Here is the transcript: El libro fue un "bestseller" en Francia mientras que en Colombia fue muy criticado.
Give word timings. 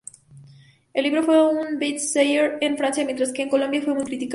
El 0.95 1.03
libro 1.03 1.21
fue 1.21 1.47
un 1.47 1.77
"bestseller" 1.77 2.57
en 2.61 2.75
Francia 2.75 3.05
mientras 3.05 3.31
que 3.31 3.43
en 3.43 3.49
Colombia 3.49 3.83
fue 3.83 3.93
muy 3.93 4.03
criticado. 4.05 4.29